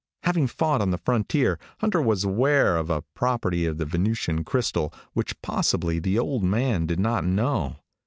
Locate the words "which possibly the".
5.13-6.17